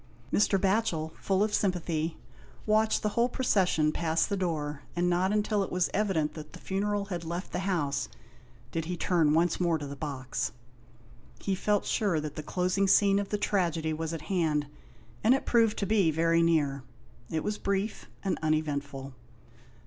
Mr. 0.33 0.59
Batchel, 0.59 1.11
full 1.21 1.43
of 1.43 1.53
sympathy, 1.53 2.17
watched 2.65 3.03
the 3.03 3.09
whole 3.09 3.29
procession 3.29 3.91
pass 3.91 4.25
the 4.25 4.35
door, 4.35 4.81
and 4.95 5.07
not 5.07 5.31
until 5.31 5.61
it 5.61 5.71
was 5.71 5.91
evident 5.93 6.33
that 6.33 6.53
the 6.53 6.59
funeral 6.59 7.05
had 7.13 7.23
left 7.23 7.51
the 7.51 7.59
house 7.69 8.09
did 8.71 8.85
he 8.85 8.97
turn 8.97 9.31
once 9.35 9.59
more 9.59 9.77
to 9.77 9.85
the 9.85 9.95
box. 9.95 10.53
He 11.39 11.53
felt 11.53 11.85
sure 11.85 12.19
that 12.19 12.35
the 12.35 12.41
closing 12.41 12.87
scene 12.87 13.19
of 13.19 13.29
the 13.29 13.37
tragedy 13.37 13.93
was 13.93 14.11
at 14.11 14.21
hand, 14.23 14.65
and 15.23 15.35
it 15.35 15.45
proved 15.45 15.77
to 15.77 15.85
be 15.85 16.09
very 16.09 16.41
near. 16.41 16.81
It 17.29 17.43
was 17.43 17.59
brief 17.59 18.09
and 18.23 18.39
uneventful. 18.41 19.13